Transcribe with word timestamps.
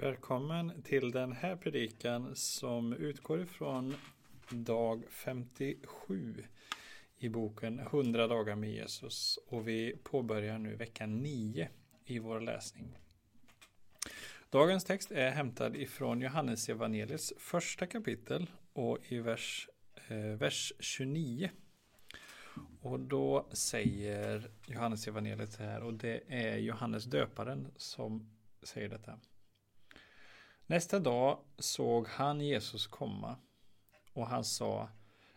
Välkommen 0.00 0.82
till 0.82 1.10
den 1.10 1.32
här 1.32 1.56
predikan 1.56 2.36
som 2.36 2.92
utgår 2.92 3.40
ifrån 3.40 3.94
dag 4.50 5.02
57 5.10 6.44
i 7.18 7.28
boken 7.28 7.78
100 7.78 8.26
dagar 8.26 8.56
med 8.56 8.70
Jesus 8.70 9.38
och 9.46 9.68
vi 9.68 9.96
påbörjar 10.02 10.58
nu 10.58 10.74
vecka 10.76 11.06
9 11.06 11.68
i 12.04 12.18
vår 12.18 12.40
läsning. 12.40 12.98
Dagens 14.50 14.84
text 14.84 15.10
är 15.10 15.30
hämtad 15.30 15.76
ifrån 15.76 16.20
Johannes 16.20 16.68
evangeliets 16.68 17.32
första 17.38 17.86
kapitel 17.86 18.50
och 18.72 18.98
i 19.08 19.18
vers, 19.18 19.68
eh, 20.08 20.16
vers 20.16 20.72
29. 20.78 21.50
Och 22.80 23.00
då 23.00 23.48
säger 23.52 24.50
Johannes 24.66 25.08
evangeliet 25.08 25.56
här 25.56 25.82
och 25.82 25.94
det 25.94 26.22
är 26.28 26.56
Johannes 26.56 27.04
döparen 27.04 27.68
som 27.76 28.30
säger 28.62 28.88
detta. 28.88 29.18
Nästa 30.70 30.98
dag 30.98 31.38
såg 31.58 32.06
han 32.08 32.40
Jesus 32.40 32.86
komma 32.86 33.36
och 34.12 34.26
han 34.26 34.44
sa 34.44 34.88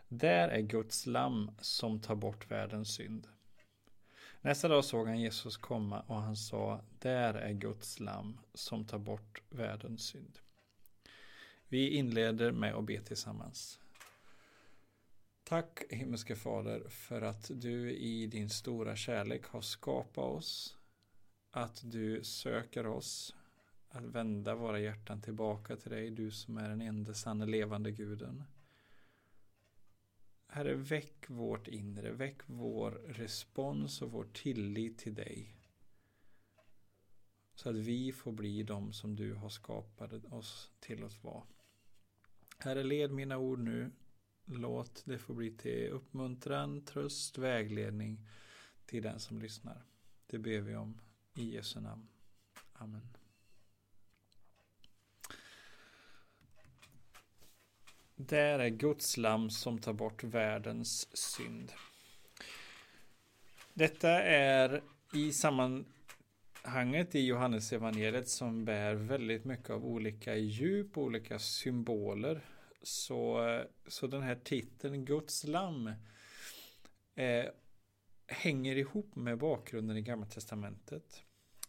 Där 0.08 0.48
är 0.48 0.60
Guds 0.60 1.06
lamm 1.06 1.50
som 1.60 2.00
tar 2.00 2.14
bort 2.14 2.50
världens 2.50 2.94
synd. 2.94 3.28
Nästa 4.40 4.68
dag 4.68 4.84
såg 4.84 5.06
han 5.06 5.20
Jesus 5.20 5.56
komma 5.56 6.00
och 6.00 6.16
han 6.16 6.36
sa 6.36 6.80
Där 6.98 7.34
är 7.34 7.52
Guds 7.52 8.00
lamm 8.00 8.40
som 8.54 8.84
tar 8.84 8.98
bort 8.98 9.42
världens 9.48 10.06
synd. 10.06 10.38
Vi 11.68 11.88
inleder 11.88 12.52
med 12.52 12.74
att 12.74 12.84
be 12.84 13.00
tillsammans. 13.00 13.80
Tack 15.44 15.82
himmelske 15.90 16.36
Fader 16.36 16.88
för 16.88 17.22
att 17.22 17.50
du 17.54 17.92
i 17.92 18.26
din 18.26 18.50
stora 18.50 18.96
kärlek 18.96 19.46
har 19.46 19.60
skapat 19.60 20.24
oss. 20.24 20.76
Att 21.50 21.80
du 21.84 22.24
söker 22.24 22.86
oss 22.86 23.34
att 23.92 24.04
vända 24.04 24.54
våra 24.54 24.80
hjärtan 24.80 25.20
tillbaka 25.20 25.76
till 25.76 25.90
dig, 25.90 26.10
du 26.10 26.30
som 26.30 26.58
är 26.58 26.68
den 26.68 26.80
enda 26.80 27.14
sanna 27.14 27.44
levande 27.44 27.90
guden. 27.90 28.44
Herre, 30.46 30.74
väck 30.74 31.30
vårt 31.30 31.68
inre, 31.68 32.12
väck 32.12 32.40
vår 32.46 32.90
respons 32.90 34.02
och 34.02 34.10
vår 34.10 34.26
tillit 34.32 34.98
till 34.98 35.14
dig. 35.14 35.56
Så 37.54 37.68
att 37.68 37.76
vi 37.76 38.12
får 38.12 38.32
bli 38.32 38.62
de 38.62 38.92
som 38.92 39.16
du 39.16 39.34
har 39.34 39.48
skapat 39.48 40.12
oss 40.12 40.70
till 40.80 41.04
att 41.04 41.24
vara. 41.24 41.44
Herre, 42.58 42.82
led 42.82 43.10
mina 43.10 43.38
ord 43.38 43.58
nu. 43.58 43.90
Låt 44.44 45.02
det 45.06 45.18
få 45.18 45.34
bli 45.34 45.56
till 45.56 45.88
uppmuntran, 45.88 46.84
tröst, 46.84 47.38
vägledning 47.38 48.28
till 48.86 49.02
den 49.02 49.20
som 49.20 49.38
lyssnar. 49.38 49.84
Det 50.26 50.38
ber 50.38 50.60
vi 50.60 50.76
om 50.76 51.00
i 51.34 51.54
Jesu 51.54 51.80
namn. 51.80 52.08
Amen. 52.72 53.21
Där 58.28 58.58
är 58.58 58.68
Guds 58.68 59.16
lam 59.16 59.50
som 59.50 59.78
tar 59.78 59.92
bort 59.92 60.24
världens 60.24 61.16
synd. 61.16 61.72
Detta 63.74 64.10
är 64.22 64.82
i 65.14 65.32
sammanhanget 65.32 67.14
i 67.14 67.26
Johannes 67.26 67.72
evangeliet 67.72 68.28
som 68.28 68.64
bär 68.64 68.94
väldigt 68.94 69.44
mycket 69.44 69.70
av 69.70 69.84
olika 69.86 70.36
djup, 70.36 70.98
olika 70.98 71.38
symboler. 71.38 72.40
Så, 72.82 73.38
så 73.86 74.06
den 74.06 74.22
här 74.22 74.38
titeln 74.44 75.04
Guds 75.04 75.44
lam 75.44 75.86
eh, 77.14 77.44
hänger 78.26 78.76
ihop 78.76 79.16
med 79.16 79.38
bakgrunden 79.38 79.96
i 79.96 80.02
Gamla 80.02 80.26
Testamentet. 80.26 81.22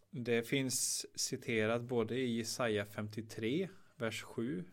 Det 0.09 0.44
finns 0.44 1.05
citerat 1.16 1.81
både 1.81 2.16
i 2.16 2.38
Jesaja 2.38 2.85
53, 2.85 3.69
vers 3.97 4.23
7, 4.23 4.66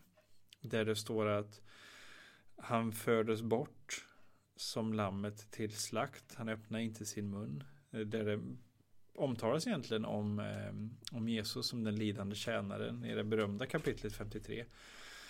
där 0.61 0.85
det 0.85 0.95
står 0.95 1.27
att 1.27 1.61
han 2.57 2.91
fördes 2.91 3.41
bort 3.41 4.05
som 4.55 4.93
lammet 4.93 5.51
till 5.51 5.75
slakt. 5.75 6.35
Han 6.35 6.49
öppnade 6.49 6.83
inte 6.83 7.05
sin 7.05 7.29
mun. 7.29 7.63
Eh, 7.91 7.99
där 7.99 8.25
det 8.25 8.41
omtalas 9.15 9.67
egentligen 9.67 10.05
om, 10.05 10.39
eh, 10.39 11.17
om 11.17 11.29
Jesus 11.29 11.67
som 11.67 11.83
den 11.83 11.95
lidande 11.95 12.35
tjänaren 12.35 13.05
i 13.05 13.15
det 13.15 13.23
berömda 13.23 13.65
kapitlet 13.65 14.13
53. 14.13 14.65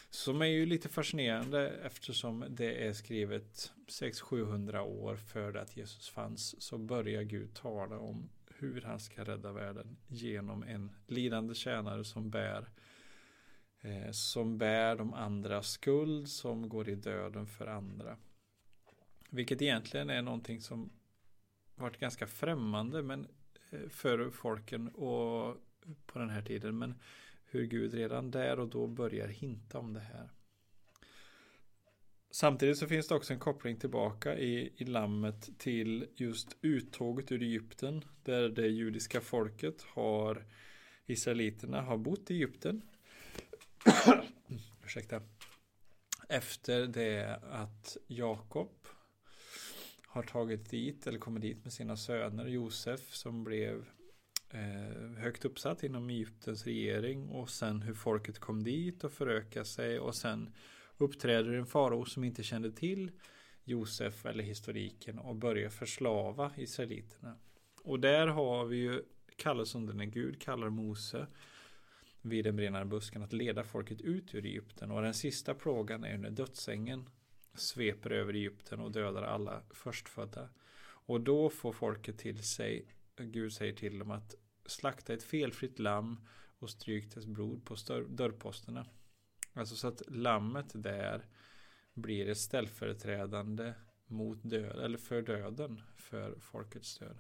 Som 0.10 0.42
är 0.42 0.46
ju 0.46 0.66
lite 0.66 0.90
fascinerande 0.90 1.70
eftersom 1.70 2.46
det 2.50 2.88
är 2.88 2.94
skrivet 2.94 3.72
600-700 3.88 4.80
år 4.80 5.16
före 5.16 5.62
att 5.62 5.78
Jesus 5.78 6.10
fanns. 6.10 6.62
Så 6.62 6.78
börjar 6.78 7.22
Gud 7.22 7.54
tala 7.54 8.00
om 8.00 8.30
hur 8.58 8.82
han 8.82 9.00
ska 9.00 9.24
rädda 9.24 9.52
världen 9.52 9.98
genom 10.08 10.64
en 10.64 10.92
lidande 11.08 11.56
tjänare 11.56 12.04
som 12.04 12.30
bär 12.30 12.58
eh, 12.60 12.81
Eh, 13.82 14.12
som 14.12 14.58
bär 14.58 14.96
de 14.96 15.14
andra 15.14 15.64
skuld, 15.64 16.30
som 16.30 16.70
går 16.70 16.90
i 16.90 16.96
döden 16.96 17.48
för 17.48 17.68
andra. 17.68 18.18
Vilket 19.30 19.62
egentligen 19.62 20.10
är 20.10 20.22
någonting 20.22 20.62
som 20.62 20.90
varit 21.76 22.00
ganska 22.00 22.28
främmande 22.28 23.04
men 23.04 23.28
eh, 23.70 23.90
för 23.90 24.30
folken 24.30 24.88
och 24.88 25.58
på 26.06 26.20
den 26.20 26.30
här 26.30 26.42
tiden. 26.42 26.78
Men 26.78 27.00
hur 27.46 27.66
Gud 27.66 27.94
redan 27.94 28.32
där 28.32 28.60
och 28.60 28.68
då 28.68 28.88
börjar 28.88 29.28
hinta 29.28 29.80
om 29.80 29.94
det 29.94 30.00
här. 30.00 30.30
Samtidigt 32.32 32.78
så 32.78 32.88
finns 32.88 33.08
det 33.08 33.16
också 33.16 33.34
en 33.34 33.40
koppling 33.40 33.78
tillbaka 33.80 34.38
i, 34.38 34.74
i 34.78 34.86
lammet 34.86 35.60
till 35.60 36.08
just 36.16 36.58
uttåget 36.62 37.32
ur 37.32 37.42
Egypten. 37.42 38.06
Där 38.24 38.50
det 38.50 38.68
judiska 38.68 39.22
folket 39.22 39.82
har, 39.82 40.46
Israeliterna 41.06 41.82
har 41.82 41.98
bott 41.98 42.32
i 42.32 42.34
Egypten 42.34 42.82
ursäkta, 44.86 45.22
efter 46.30 46.88
det 46.88 47.40
att 47.44 47.98
Jakob 48.08 48.88
har 50.06 50.24
tagit 50.24 50.70
dit 50.70 51.08
eller 51.08 51.20
kommit 51.20 51.42
dit 51.42 51.64
med 51.64 51.74
sina 51.74 51.98
söner 51.98 52.48
Josef 52.48 53.14
som 53.14 53.44
blev 53.44 53.86
eh, 54.50 55.18
högt 55.18 55.46
uppsatt 55.46 55.84
inom 55.84 56.10
Egyptens 56.10 56.66
regering 56.66 57.30
och 57.30 57.50
sen 57.50 57.82
hur 57.82 57.94
folket 57.94 58.40
kom 58.40 58.64
dit 58.64 59.04
och 59.04 59.12
förökade 59.12 59.66
sig 59.66 60.00
och 60.00 60.16
sen 60.16 60.54
uppträder 60.98 61.54
en 61.54 61.66
farao 61.66 62.06
som 62.06 62.24
inte 62.24 62.44
kände 62.44 62.72
till 62.72 63.12
Josef 63.64 64.26
eller 64.26 64.44
historiken 64.44 65.20
och 65.20 65.36
börjar 65.36 65.70
förslava 65.70 66.52
israeliterna. 66.58 67.38
Och 67.84 68.00
där 68.00 68.28
har 68.28 68.66
vi 68.66 68.78
ju 68.78 69.02
kallelsen 69.36 69.86
när 69.86 70.06
Gud 70.06 70.42
kallar 70.42 70.70
Mose 70.70 71.28
vid 72.22 72.46
den 72.46 72.56
brinnande 72.56 72.86
busken 72.86 73.24
att 73.24 73.34
leda 73.34 73.64
folket 73.64 74.02
ut 74.02 74.36
ur 74.36 74.46
Egypten. 74.46 74.92
Och 74.92 75.02
den 75.02 75.14
sista 75.14 75.54
plågan 75.54 76.04
är 76.04 76.18
när 76.18 76.30
dödsängen 76.30 77.10
sveper 77.54 78.12
över 78.12 78.34
Egypten 78.34 78.80
och 78.80 78.92
dödar 78.92 79.24
alla 79.24 79.64
förstfödda. 79.70 80.50
Och 80.84 81.22
då 81.22 81.50
får 81.50 81.74
folket 81.74 82.18
till 82.18 82.44
sig, 82.44 82.86
Gud 83.18 83.54
säger 83.54 83.74
till 83.74 84.00
dem 84.00 84.12
att 84.12 84.36
slakta 84.66 85.14
ett 85.14 85.24
felfritt 85.24 85.80
lamm 85.80 86.28
och 86.60 86.70
stryk 86.70 87.16
dess 87.16 87.26
blod 87.26 87.66
på 87.66 87.76
dörrposterna. 88.08 88.86
Alltså 89.54 89.76
så 89.76 89.88
att 89.88 90.02
lammet 90.08 90.72
där 90.74 91.26
blir 91.94 92.30
ett 92.30 92.38
ställföreträdande 92.38 93.74
mot 94.06 94.40
död, 94.44 94.80
eller 94.80 94.98
för 94.98 95.22
döden 95.22 95.82
för 95.98 96.40
folkets 96.40 96.98
död. 96.98 97.18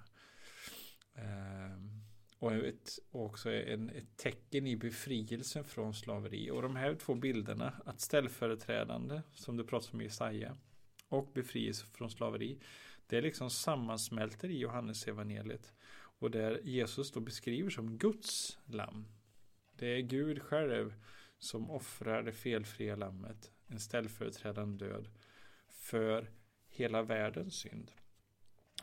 Um, 1.15 2.00
och, 2.41 2.53
ett, 2.53 2.99
också 3.11 3.51
en, 3.51 3.89
ett 3.89 4.17
tecken 4.17 4.67
i 4.67 4.75
befrielsen 4.75 5.63
från 5.63 5.93
slaveri. 5.93 6.51
Och 6.51 6.61
de 6.61 6.75
här 6.75 6.95
två 6.95 7.15
bilderna, 7.15 7.73
att 7.85 8.01
ställföreträdande, 8.01 9.21
som 9.33 9.57
du 9.57 9.63
pratar 9.63 9.93
om 9.93 10.01
i 10.01 10.03
Jesaja, 10.03 10.57
och 11.07 11.31
befrielse 11.33 11.85
från 11.85 12.09
slaveri, 12.09 12.59
det 13.07 13.21
liksom 13.21 13.49
sammansmälter 13.49 14.49
i 14.49 14.57
Johannes 14.57 15.07
evangeliet. 15.07 15.73
Och 15.93 16.31
där 16.31 16.61
Jesus 16.63 17.11
då 17.11 17.19
beskriver 17.19 17.69
som 17.69 17.97
Guds 17.97 18.57
lamm. 18.65 19.07
Det 19.75 19.87
är 19.87 20.01
Gud 20.01 20.41
själv 20.41 20.93
som 21.39 21.71
offrar 21.71 22.23
det 22.23 22.33
felfria 22.33 22.95
lammet, 22.95 23.51
en 23.67 23.79
ställföreträdande 23.79 24.85
död, 24.85 25.09
för 25.67 26.31
hela 26.69 27.01
världens 27.01 27.55
synd. 27.55 27.91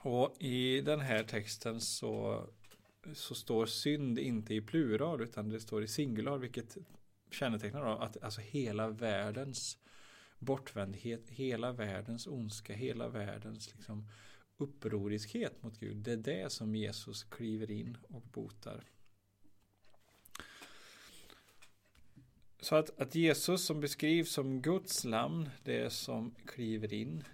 Och 0.01 0.37
i 0.43 0.81
den 0.81 1.01
här 1.01 1.23
texten 1.25 1.81
så 1.81 2.47
så 3.15 3.35
står 3.35 3.67
synd 3.67 4.19
inte 4.19 4.55
i 4.55 4.61
plural 4.61 5.21
utan 5.21 5.49
det 5.49 5.61
står 5.61 5.83
i 5.83 5.89
singular 5.89 6.39
vilket 6.39 6.77
kännetecknar 7.31 7.85
då 7.85 7.91
att 7.91 8.23
alltså 8.23 8.41
hela 8.41 8.89
världens 8.89 9.79
bortvändhet, 10.39 11.29
hela 11.29 11.73
världens 11.73 12.27
ondska, 12.27 12.75
hela 12.75 13.09
världens 13.09 13.75
liksom 13.75 14.09
upproriskhet 14.57 15.63
mot 15.63 15.81
Gud. 15.81 15.97
Det 15.97 16.13
är 16.13 16.17
det 16.17 16.53
som 16.53 16.75
Jesus 16.75 17.25
kliver 17.25 17.71
in 17.71 17.99
och 18.09 18.23
botar. 18.23 18.85
Så 22.61 22.77
att, 22.77 23.01
att 23.01 23.15
Jesus 23.15 23.67
som 23.67 23.81
beskrivs 23.81 24.33
som 24.33 24.63
Guds 24.63 25.05
lam, 25.05 25.49
det 25.63 25.93
som 25.93 26.35
kliver 26.47 26.93
in 26.93 27.25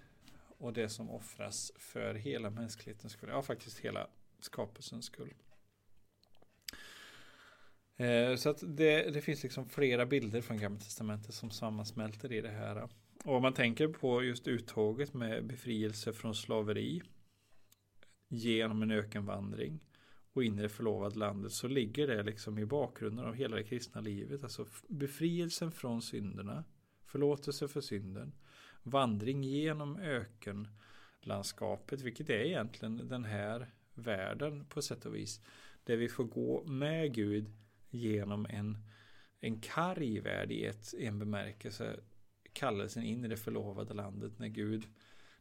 och 0.57 0.73
det 0.73 0.89
som 0.89 1.09
offras 1.09 1.71
för 1.75 2.13
hela 2.13 2.49
mänsklighetens 2.49 3.13
skull, 3.13 3.29
ja 3.29 3.41
faktiskt 3.41 3.79
hela 3.79 4.07
skapelsens 4.39 5.05
skull. 5.05 5.33
Eh, 7.97 8.35
så 8.35 8.49
att 8.49 8.63
det, 8.67 9.13
det 9.13 9.21
finns 9.21 9.43
liksom 9.43 9.69
flera 9.69 10.05
bilder 10.05 10.41
från 10.41 10.57
Gamla 10.57 10.79
Testamentet 10.79 11.33
som 11.33 11.51
sammansmälter 11.51 12.31
i 12.31 12.41
det 12.41 12.49
här. 12.49 12.89
Och 13.25 13.35
om 13.35 13.41
man 13.41 13.53
tänker 13.53 13.87
på 13.87 14.23
just 14.23 14.47
uttåget 14.47 15.13
med 15.13 15.45
befrielse 15.45 16.13
från 16.13 16.35
slaveri 16.35 17.01
genom 18.27 18.81
en 18.81 18.91
ökenvandring 18.91 19.79
och 20.33 20.43
in 20.43 20.59
i 20.59 20.61
det 20.61 20.69
förlovade 20.69 21.19
landet 21.19 21.51
så 21.51 21.67
ligger 21.67 22.07
det 22.07 22.23
liksom 22.23 22.59
i 22.59 22.65
bakgrunden 22.65 23.25
av 23.25 23.33
hela 23.33 23.55
det 23.55 23.63
kristna 23.63 24.01
livet. 24.01 24.43
Alltså 24.43 24.67
befrielsen 24.87 25.71
från 25.71 26.01
synderna, 26.01 26.63
förlåtelse 27.05 27.67
för 27.67 27.81
synden, 27.81 28.33
vandring 28.83 29.43
genom 29.43 29.99
ökenlandskapet, 29.99 32.01
vilket 32.01 32.29
är 32.29 32.39
egentligen 32.39 33.07
den 33.07 33.25
här 33.25 33.67
världen 33.93 34.65
på 34.65 34.81
sätt 34.81 35.05
och 35.05 35.15
vis. 35.15 35.41
Där 35.83 35.95
vi 35.95 36.09
får 36.09 36.23
gå 36.23 36.63
med 36.63 37.13
Gud 37.13 37.51
genom 37.95 38.45
en, 38.49 38.77
en 39.39 39.61
karg 39.61 40.19
värld 40.19 40.51
i 40.51 40.65
ett, 40.65 40.93
en 40.93 41.19
bemärkelse. 41.19 41.99
Kallelsen 42.53 43.03
in 43.03 43.25
i 43.25 43.27
det 43.27 43.37
förlovade 43.37 43.93
landet 43.93 44.39
när 44.39 44.47
Gud 44.47 44.87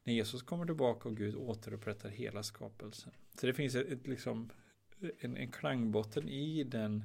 när 0.05 0.15
Jesus 0.15 0.43
kommer 0.43 0.67
tillbaka 0.67 1.09
och 1.09 1.17
Gud 1.17 1.37
återupprättar 1.37 2.09
hela 2.09 2.43
skapelsen. 2.43 3.13
Så 3.41 3.47
det 3.47 3.55
finns 3.55 3.75
ett, 3.75 3.89
ett 3.89 4.07
liksom, 4.07 4.51
en, 5.19 5.37
en 5.37 5.51
klangbotten 5.51 6.29
i 6.29 6.65
den 6.65 7.05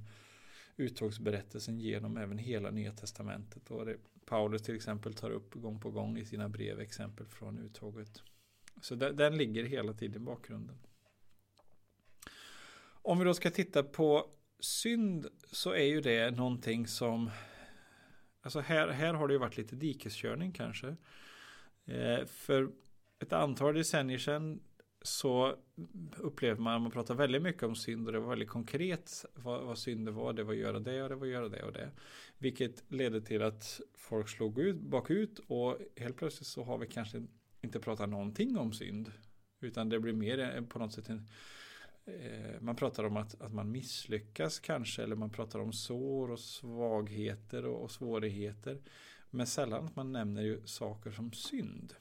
uttågsberättelsen 0.77 1.79
genom 1.79 2.17
även 2.17 2.37
hela 2.37 2.71
Nya 2.71 2.91
Testamentet. 2.91 3.71
Och 3.71 3.85
det, 3.85 3.97
Paulus 4.25 4.61
till 4.61 4.75
exempel 4.75 5.13
tar 5.13 5.31
upp 5.31 5.53
gång 5.53 5.79
på 5.79 5.91
gång 5.91 6.17
i 6.17 6.25
sina 6.25 6.49
brev 6.49 6.79
exempel 6.79 7.25
från 7.25 7.59
uttåget. 7.59 8.21
Så 8.81 8.95
den, 8.95 9.15
den 9.15 9.37
ligger 9.37 9.63
hela 9.63 9.93
tiden 9.93 10.21
i 10.21 10.25
bakgrunden. 10.25 10.77
Om 13.01 13.19
vi 13.19 13.25
då 13.25 13.33
ska 13.33 13.51
titta 13.51 13.83
på 13.83 14.29
synd 14.59 15.27
så 15.51 15.71
är 15.71 15.83
ju 15.83 16.01
det 16.01 16.31
någonting 16.31 16.87
som 16.87 17.31
Alltså 18.41 18.59
här, 18.59 18.87
här 18.87 19.13
har 19.13 19.27
det 19.27 19.33
ju 19.33 19.39
varit 19.39 19.57
lite 19.57 19.75
dikeskörning 19.75 20.51
kanske. 20.51 20.95
Eh, 21.85 22.25
för 22.25 22.71
ett 23.19 23.33
antal 23.33 23.73
decennier 23.73 24.17
sedan 24.17 24.59
så 25.01 25.55
upplevde 26.17 26.61
man, 26.61 26.81
man 26.81 26.91
pratar 26.91 27.15
väldigt 27.15 27.41
mycket 27.41 27.63
om 27.63 27.75
synd 27.75 28.07
och 28.07 28.13
det 28.13 28.19
var 28.19 28.29
väldigt 28.29 28.49
konkret 28.49 29.25
vad, 29.33 29.63
vad 29.63 29.77
det 29.85 30.11
var. 30.11 30.33
Det 30.33 30.43
var 30.43 30.53
att 30.53 30.59
göra 30.59 30.79
det 30.79 31.03
och 31.03 31.09
det 31.09 31.15
var 31.15 31.27
att 31.27 31.33
göra 31.33 31.49
det 31.49 31.63
och 31.63 31.73
det. 31.73 31.91
Vilket 32.37 32.83
ledde 32.91 33.21
till 33.21 33.41
att 33.41 33.81
folk 33.97 34.29
slog 34.29 34.59
ut, 34.59 34.81
bakut 34.81 35.39
och 35.47 35.77
helt 35.95 36.17
plötsligt 36.17 36.47
så 36.47 36.63
har 36.63 36.77
vi 36.77 36.87
kanske 36.87 37.25
inte 37.61 37.79
pratat 37.79 38.09
någonting 38.09 38.57
om 38.57 38.73
synd. 38.73 39.11
Utan 39.61 39.89
det 39.89 39.99
blir 39.99 40.13
mer 40.13 40.61
på 40.61 40.79
något 40.79 40.93
sätt 40.93 41.09
en, 41.09 41.17
eh, 41.17 41.23
Eh, 42.09 42.61
man 42.61 42.75
pratar 42.75 43.03
om 43.03 43.17
att, 43.17 43.41
att 43.41 43.53
man 43.53 43.71
misslyckas 43.71 44.59
kanske 44.59 45.03
eller 45.03 45.15
man 45.15 45.29
pratar 45.29 45.59
om 45.59 45.73
sår 45.73 46.31
och 46.31 46.39
svagheter 46.39 47.65
och, 47.65 47.83
och 47.83 47.91
svårigheter. 47.91 48.81
Men 49.29 49.47
sällan 49.47 49.85
att 49.85 49.95
man 49.95 50.11
nämner 50.11 50.41
ju 50.41 50.67
saker 50.67 51.11
som 51.11 51.31
synd. 51.31 51.93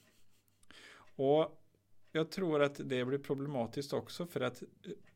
Och 1.17 1.65
jag 2.13 2.31
tror 2.31 2.63
att 2.63 2.75
det 2.75 3.05
blir 3.05 3.19
problematiskt 3.19 3.93
också 3.93 4.27
för 4.27 4.41
att 4.41 4.63
eh, 4.63 4.69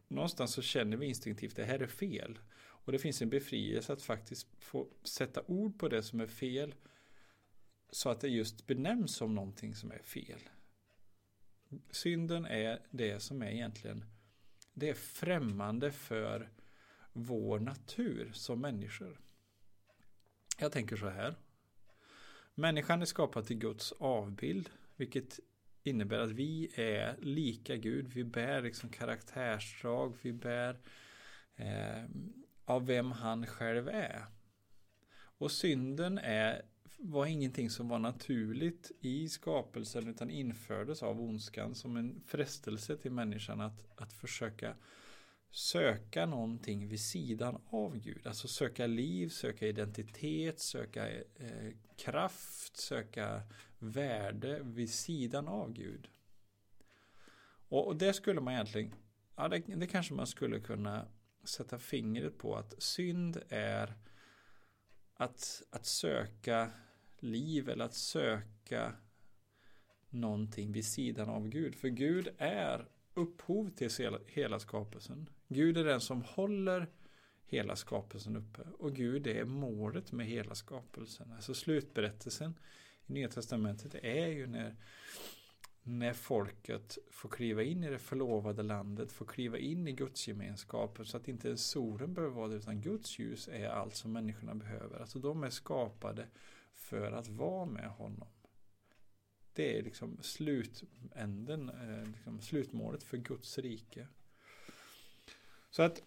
någonstans 0.08 0.52
så 0.52 0.62
känner 0.62 0.96
vi 0.96 1.06
instinktivt 1.06 1.52
att 1.52 1.56
det 1.56 1.64
här 1.64 1.78
är 1.78 1.86
fel. 1.86 2.38
Och 2.58 2.92
det 2.92 2.98
finns 2.98 3.22
en 3.22 3.30
befrielse 3.30 3.92
att 3.92 4.02
faktiskt 4.02 4.48
få 4.58 4.88
sätta 5.02 5.42
ord 5.46 5.78
på 5.78 5.88
det 5.88 6.02
som 6.02 6.20
är 6.20 6.26
fel 6.26 6.74
så 7.90 8.08
att 8.08 8.20
det 8.20 8.28
just 8.28 8.66
benämns 8.66 9.16
som 9.16 9.34
någonting 9.34 9.74
som 9.74 9.92
är 9.92 10.02
fel. 10.02 10.40
Synden 11.90 12.46
är 12.46 12.80
det 12.90 13.20
som 13.20 13.42
är 13.42 13.50
egentligen 13.50 14.04
det 14.72 14.90
är 14.90 14.94
främmande 14.94 15.92
för 15.92 16.50
vår 17.12 17.60
natur 17.60 18.30
som 18.32 18.60
människor. 18.60 19.20
Jag 20.58 20.72
tänker 20.72 20.96
så 20.96 21.08
här. 21.08 21.34
Människan 22.54 23.02
är 23.02 23.06
skapad 23.06 23.46
till 23.46 23.58
Guds 23.58 23.92
avbild, 23.92 24.70
vilket 24.96 25.40
innebär 25.82 26.18
att 26.18 26.30
vi 26.30 26.72
är 26.74 27.16
lika 27.20 27.76
Gud. 27.76 28.08
Vi 28.08 28.24
bär 28.24 28.62
liksom 28.62 28.88
karaktärsdrag. 28.88 30.16
Vi 30.22 30.32
bär 30.32 30.80
eh, 31.56 32.04
av 32.64 32.86
vem 32.86 33.12
han 33.12 33.46
själv 33.46 33.88
är. 33.88 34.26
Och 35.14 35.50
synden 35.50 36.18
är, 36.18 36.62
var 37.04 37.26
ingenting 37.26 37.70
som 37.70 37.88
var 37.88 37.98
naturligt 37.98 38.92
i 39.00 39.28
skapelsen 39.28 40.08
utan 40.08 40.30
infördes 40.30 41.02
av 41.02 41.20
ondskan 41.20 41.74
som 41.74 41.96
en 41.96 42.22
frestelse 42.26 42.96
till 42.96 43.12
människan 43.12 43.60
att, 43.60 44.00
att 44.00 44.12
försöka 44.12 44.74
söka 45.50 46.26
någonting 46.26 46.88
vid 46.88 47.00
sidan 47.00 47.62
av 47.70 47.96
Gud. 47.96 48.26
Alltså 48.26 48.48
söka 48.48 48.86
liv, 48.86 49.28
söka 49.28 49.66
identitet, 49.66 50.60
söka 50.60 51.10
eh, 51.10 51.72
kraft, 51.96 52.76
söka 52.76 53.42
värde 53.78 54.60
vid 54.62 54.90
sidan 54.90 55.48
av 55.48 55.72
Gud. 55.72 56.08
Och, 57.68 57.86
och 57.86 57.96
det 57.96 58.12
skulle 58.12 58.40
man 58.40 58.54
egentligen, 58.54 58.94
ja 59.36 59.48
det, 59.48 59.58
det 59.58 59.86
kanske 59.86 60.14
man 60.14 60.26
skulle 60.26 60.60
kunna 60.60 61.08
sätta 61.44 61.78
fingret 61.78 62.38
på 62.38 62.56
att 62.56 62.82
synd 62.82 63.42
är 63.48 63.94
att, 65.14 65.62
att 65.70 65.86
söka 65.86 66.70
liv 67.22 67.68
eller 67.68 67.84
att 67.84 67.94
söka 67.94 68.94
någonting 70.10 70.72
vid 70.72 70.84
sidan 70.84 71.28
av 71.28 71.48
Gud. 71.48 71.74
För 71.74 71.88
Gud 71.88 72.28
är 72.38 72.88
upphov 73.14 73.70
till 73.70 73.90
hela 74.26 74.58
skapelsen. 74.58 75.28
Gud 75.48 75.78
är 75.78 75.84
den 75.84 76.00
som 76.00 76.22
håller 76.22 76.86
hela 77.44 77.76
skapelsen 77.76 78.36
uppe. 78.36 78.62
Och 78.78 78.96
Gud 78.96 79.26
är 79.26 79.44
målet 79.44 80.12
med 80.12 80.26
hela 80.26 80.54
skapelsen. 80.54 81.32
Alltså 81.32 81.54
slutberättelsen 81.54 82.54
i 83.06 83.12
Nya 83.12 83.28
Testamentet 83.28 83.94
är 83.94 84.26
ju 84.26 84.46
när, 84.46 84.76
när 85.82 86.12
folket 86.12 86.98
får 87.10 87.28
kliva 87.28 87.62
in 87.62 87.84
i 87.84 87.90
det 87.90 87.98
förlovade 87.98 88.62
landet, 88.62 89.12
får 89.12 89.26
kliva 89.26 89.58
in 89.58 89.88
i 89.88 89.92
Guds 89.92 90.28
gemenskapen 90.28 91.04
så 91.04 91.16
att 91.16 91.28
inte 91.28 91.56
solen 91.56 92.14
behöver 92.14 92.34
vara 92.34 92.48
det 92.48 92.56
utan 92.56 92.80
Guds 92.80 93.18
ljus 93.18 93.48
är 93.48 93.68
allt 93.68 93.96
som 93.96 94.12
människorna 94.12 94.54
behöver. 94.54 95.00
Alltså 95.00 95.18
de 95.18 95.44
är 95.44 95.50
skapade 95.50 96.26
för 96.74 97.12
att 97.12 97.28
vara 97.28 97.66
med 97.66 97.88
honom. 97.88 98.28
Det 99.52 99.78
är 99.78 99.82
liksom 99.82 100.18
slutänden, 100.22 101.68
eh, 101.68 102.06
liksom 102.06 102.40
slutmålet 102.40 103.02
för 103.02 103.16
Guds 103.16 103.58
rike. 103.58 104.08
Så 105.70 105.82
att 105.82 106.02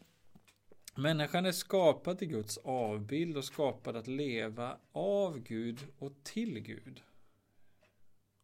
människan 0.95 1.45
är 1.45 1.51
skapad 1.51 2.19
till 2.19 2.27
Guds 2.27 2.57
avbild 2.57 3.38
och 3.38 3.45
skapad 3.45 3.95
att 3.95 4.07
leva 4.07 4.77
av 4.91 5.39
Gud 5.39 5.79
och 5.98 6.24
till 6.24 6.60
Gud. 6.60 7.01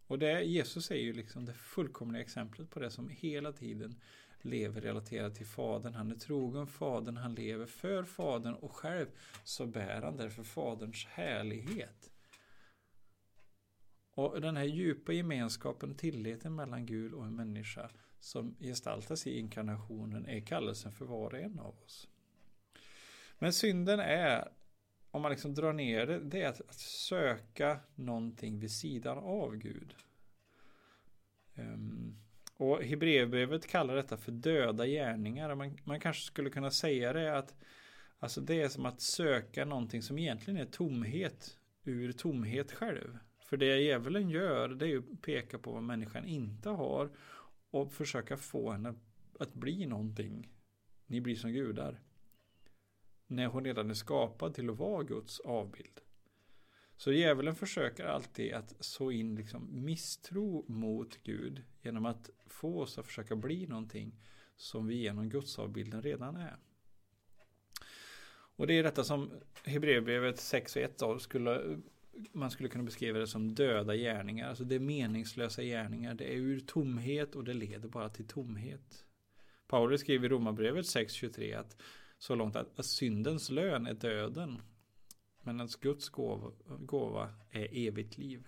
Och 0.07 0.19
det, 0.19 0.41
Jesus 0.41 0.91
är 0.91 0.95
ju 0.95 1.13
liksom 1.13 1.45
det 1.45 1.53
fullkomliga 1.53 2.21
exemplet 2.21 2.69
på 2.69 2.79
det 2.79 2.91
som 2.91 3.09
hela 3.09 3.51
tiden 3.51 4.01
lever 4.45 4.81
relaterat 4.81 5.35
till 5.35 5.45
Fadern. 5.45 5.93
Han 5.93 6.11
är 6.11 6.15
trogen 6.15 6.67
Fadern, 6.67 7.17
han 7.17 7.35
lever 7.35 7.65
för 7.65 8.03
Fadern 8.03 8.53
och 8.53 8.71
själv 8.71 9.07
så 9.43 9.65
bär 9.65 10.01
han 10.01 10.17
därför 10.17 10.43
Faderns 10.43 11.05
härlighet. 11.05 12.11
Och 14.13 14.41
den 14.41 14.57
här 14.57 14.63
djupa 14.63 15.13
gemenskapen, 15.13 15.95
tilliten 15.95 16.55
mellan 16.55 16.85
Gud 16.85 17.13
och 17.13 17.25
en 17.25 17.35
människa 17.35 17.89
som 18.19 18.55
gestaltas 18.59 19.27
i 19.27 19.39
inkarnationen 19.39 20.25
är 20.25 20.39
kallelsen 20.39 20.91
för 20.91 21.05
var 21.05 21.33
och 21.33 21.39
en 21.39 21.59
av 21.59 21.79
oss. 21.83 22.07
Men 23.39 23.53
synden 23.53 23.99
är, 23.99 24.51
om 25.11 25.21
man 25.21 25.31
liksom 25.31 25.53
drar 25.53 25.73
ner 25.73 26.07
det, 26.07 26.19
det 26.19 26.41
är 26.41 26.49
att, 26.49 26.61
att 26.61 26.79
söka 26.79 27.79
någonting 27.95 28.59
vid 28.59 28.71
sidan 28.71 29.17
av 29.17 29.55
Gud. 29.55 29.95
Um, 31.55 32.20
och 32.61 32.83
Hebreerbrevet 32.83 33.67
kallar 33.67 33.95
detta 33.95 34.17
för 34.17 34.31
döda 34.31 34.87
gärningar. 34.87 35.55
Man, 35.55 35.77
man 35.83 35.99
kanske 35.99 36.23
skulle 36.23 36.49
kunna 36.49 36.71
säga 36.71 37.13
det 37.13 37.37
att 37.37 37.55
alltså 38.19 38.41
det 38.41 38.61
är 38.61 38.69
som 38.69 38.85
att 38.85 39.01
söka 39.01 39.65
någonting 39.65 40.01
som 40.01 40.17
egentligen 40.17 40.59
är 40.59 40.65
tomhet 40.65 41.57
ur 41.83 42.11
tomhet 42.11 42.71
själv. 42.71 43.17
För 43.45 43.57
det 43.57 43.81
djävulen 43.81 44.29
gör 44.29 44.69
det 44.69 44.85
är 44.85 44.89
ju 44.89 44.99
att 45.13 45.21
peka 45.21 45.59
på 45.59 45.71
vad 45.71 45.83
människan 45.83 46.25
inte 46.25 46.69
har 46.69 47.09
och 47.71 47.93
försöka 47.93 48.37
få 48.37 48.71
henne 48.71 48.93
att 49.39 49.53
bli 49.53 49.85
någonting. 49.85 50.49
Ni 51.05 51.21
blir 51.21 51.35
som 51.35 51.51
gudar. 51.51 52.01
När 53.27 53.47
hon 53.47 53.65
redan 53.65 53.89
är 53.89 53.93
skapad 53.93 54.53
till 54.53 54.69
att 54.69 54.77
vara 54.77 55.03
Guds 55.03 55.39
avbild. 55.39 55.99
Så 57.01 57.11
djävulen 57.11 57.55
försöker 57.55 58.05
alltid 58.05 58.53
att 58.53 58.75
så 58.79 59.11
in 59.11 59.35
liksom 59.35 59.85
misstro 59.85 60.65
mot 60.67 61.23
Gud 61.23 61.63
genom 61.81 62.05
att 62.05 62.29
få 62.45 62.81
oss 62.81 62.97
att 62.97 63.05
försöka 63.05 63.35
bli 63.35 63.67
någonting 63.67 64.15
som 64.55 64.87
vi 64.87 64.95
genom 64.95 65.29
Guds 65.29 65.59
avbilden 65.59 66.01
redan 66.01 66.35
är. 66.35 66.57
Och 68.55 68.67
det 68.67 68.73
är 68.73 68.83
detta 68.83 69.03
som 69.03 69.31
Hebreerbrevet 69.63 70.39
6 70.39 70.75
och 70.75 70.81
1 70.81 71.21
skulle 71.21 71.81
man 72.31 72.51
skulle 72.51 72.69
kunna 72.69 72.83
beskriva 72.83 73.19
det 73.19 73.27
som 73.27 73.55
döda 73.55 73.95
gärningar. 73.95 74.49
Alltså 74.49 74.63
det 74.63 74.75
är 74.75 74.79
meningslösa 74.79 75.63
gärningar. 75.63 76.13
Det 76.13 76.33
är 76.33 76.37
ur 76.37 76.59
tomhet 76.59 77.35
och 77.35 77.43
det 77.43 77.53
leder 77.53 77.89
bara 77.89 78.09
till 78.09 78.27
tomhet. 78.27 79.05
Paulus 79.67 80.01
skriver 80.01 80.25
i 80.25 80.29
Romarbrevet 80.29 80.85
6.23 80.85 81.59
att 81.59 81.77
så 82.17 82.35
långt 82.35 82.55
att, 82.55 82.79
att 82.79 82.85
syndens 82.85 83.49
lön 83.49 83.87
är 83.87 83.93
döden. 83.93 84.61
Men 85.43 85.57
ens 85.57 85.75
Guds 85.75 86.09
gåva, 86.09 86.51
gåva 86.79 87.29
är 87.49 87.67
evigt 87.71 88.17
liv. 88.17 88.47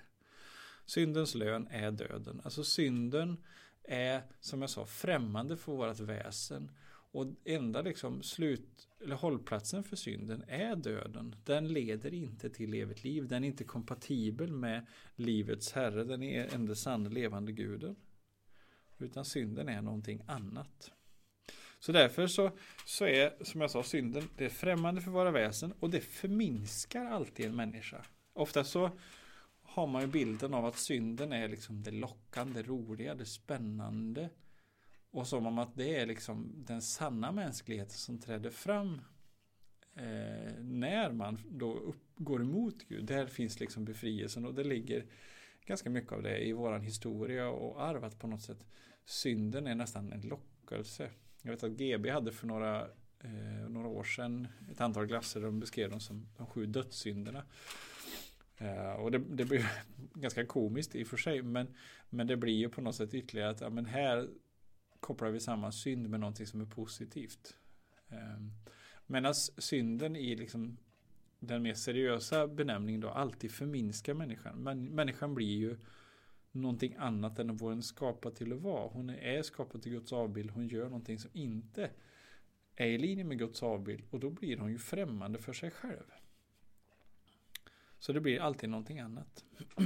Syndens 0.85 1.35
lön 1.35 1.67
är 1.71 1.91
döden. 1.91 2.41
Alltså 2.43 2.63
synden 2.63 3.37
är, 3.83 4.21
som 4.39 4.61
jag 4.61 4.69
sa, 4.69 4.85
främmande 4.85 5.57
för 5.57 5.71
vårt 5.71 5.99
väsen. 5.99 6.71
Och 6.85 7.27
enda 7.43 7.81
liksom 7.81 8.23
slut, 8.23 8.89
eller 9.01 9.15
hållplatsen 9.15 9.83
för 9.83 9.95
synden 9.95 10.43
är 10.47 10.75
döden. 10.75 11.35
Den 11.45 11.67
leder 11.67 12.13
inte 12.13 12.49
till 12.49 12.73
evigt 12.73 13.03
liv. 13.03 13.27
Den 13.27 13.43
är 13.43 13.47
inte 13.47 13.63
kompatibel 13.63 14.51
med 14.51 14.85
livets 15.15 15.71
herre. 15.71 16.03
Den 16.03 16.23
är 16.23 16.55
enda 16.55 16.75
sanna 16.75 17.09
levande 17.09 17.51
guden. 17.51 17.95
Utan 18.97 19.25
synden 19.25 19.69
är 19.69 19.81
någonting 19.81 20.21
annat. 20.27 20.91
Så 21.83 21.91
därför 21.91 22.27
så, 22.27 22.51
så 22.85 23.05
är, 23.05 23.43
som 23.43 23.61
jag 23.61 23.71
sa, 23.71 23.83
synden 23.83 24.23
det 24.37 24.45
är 24.45 24.49
främmande 24.49 25.01
för 25.01 25.11
våra 25.11 25.31
väsen 25.31 25.73
och 25.79 25.89
det 25.89 26.01
förminskar 26.01 27.05
alltid 27.05 27.45
en 27.45 27.55
människa. 27.55 28.05
Ofta 28.33 28.63
så 28.63 28.91
har 29.61 29.87
man 29.87 30.01
ju 30.01 30.07
bilden 30.07 30.53
av 30.53 30.65
att 30.65 30.77
synden 30.77 31.31
är 31.33 31.47
liksom 31.47 31.83
det 31.83 31.91
lockande, 31.91 32.63
roliga, 32.63 33.15
det 33.15 33.25
spännande. 33.25 34.29
Och 35.11 35.27
som 35.27 35.45
om 35.45 35.57
att 35.57 35.75
det 35.75 35.95
är 35.95 36.05
liksom 36.05 36.53
den 36.67 36.81
sanna 36.81 37.31
mänskligheten 37.31 37.97
som 37.97 38.19
träder 38.19 38.49
fram 38.49 39.01
eh, 39.95 40.53
när 40.59 41.11
man 41.11 41.39
då 41.49 41.73
upp, 41.73 42.03
går 42.15 42.41
emot 42.41 42.83
Gud. 42.87 43.05
Där 43.05 43.25
finns 43.25 43.59
liksom 43.59 43.85
befrielsen 43.85 44.45
och 44.45 44.53
det 44.53 44.63
ligger 44.63 45.05
ganska 45.65 45.89
mycket 45.89 46.11
av 46.11 46.23
det 46.23 46.47
i 46.47 46.53
våran 46.53 46.81
historia 46.81 47.49
och 47.49 47.83
arv 47.83 48.03
att 48.03 48.19
på 48.19 48.27
något 48.27 48.41
sätt. 48.41 48.65
Synden 49.05 49.67
är 49.67 49.75
nästan 49.75 50.11
en 50.11 50.21
lockelse. 50.21 51.09
Jag 51.45 51.51
vet 51.51 51.63
att 51.63 51.71
GB 51.71 52.09
hade 52.09 52.31
för 52.31 52.47
några, 52.47 52.81
eh, 53.19 53.69
några 53.69 53.87
år 53.87 54.03
sedan 54.03 54.47
ett 54.71 54.81
antal 54.81 55.07
klasser 55.07 55.41
de 55.41 55.59
beskrev 55.59 55.89
dem 55.89 55.99
som 55.99 56.27
de 56.37 56.47
sju 56.47 56.65
dödssynderna. 56.65 57.43
Eh, 58.57 58.93
och 58.93 59.11
det, 59.11 59.17
det, 59.17 59.45
blir 59.45 59.71
ganska 60.13 60.45
komiskt 60.45 60.95
i 60.95 61.03
och 61.03 61.07
för 61.07 61.17
sig. 61.17 61.41
Men, 61.41 61.67
men 62.09 62.27
det 62.27 62.37
blir 62.37 62.53
ju 62.53 62.69
på 62.69 62.81
något 62.81 62.95
sätt 62.95 63.13
ytterligare 63.13 63.49
att 63.49 63.61
ja, 63.61 63.69
men 63.69 63.85
här 63.85 64.29
kopplar 64.99 65.29
vi 65.29 65.39
samman 65.39 65.73
synd 65.73 66.09
med 66.09 66.19
någonting 66.19 66.47
som 66.47 66.61
är 66.61 66.65
positivt. 66.65 67.57
Eh, 68.09 68.39
Medan 69.07 69.33
synden 69.57 70.15
i 70.15 70.35
liksom 70.35 70.77
den 71.39 71.63
mer 71.63 71.73
seriösa 71.73 72.47
benämningen 72.47 73.01
då 73.01 73.09
alltid 73.09 73.51
förminskar 73.51 74.13
människan. 74.13 74.63
Men 74.63 74.85
människan 74.85 75.33
blir 75.35 75.57
ju 75.57 75.77
någonting 76.53 76.95
annat 76.99 77.39
än 77.39 77.57
vad 77.57 77.69
hon 77.69 77.77
är 77.77 77.81
skapad 77.81 78.35
till 78.35 78.53
att 78.53 78.61
vara. 78.61 78.87
Hon 78.87 79.09
är 79.09 79.41
skapad 79.41 79.81
till 79.81 79.91
Guds 79.91 80.13
avbild. 80.13 80.51
Hon 80.51 80.67
gör 80.67 80.83
någonting 80.83 81.19
som 81.19 81.31
inte 81.33 81.89
är 82.75 82.87
i 82.87 82.97
linje 82.97 83.23
med 83.23 83.39
Guds 83.39 83.63
avbild. 83.63 84.03
Och 84.09 84.19
då 84.19 84.29
blir 84.29 84.57
hon 84.57 84.71
ju 84.71 84.77
främmande 84.77 85.39
för 85.39 85.53
sig 85.53 85.71
själv. 85.71 86.11
Så 87.99 88.13
det 88.13 88.21
blir 88.21 88.39
alltid 88.39 88.69
någonting 88.69 88.99
annat. 88.99 89.45